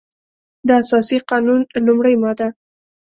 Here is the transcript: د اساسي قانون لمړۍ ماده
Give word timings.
د 0.67 0.69
اساسي 0.81 1.17
قانون 1.29 1.61
لمړۍ 1.85 2.15
ماده 2.21 2.47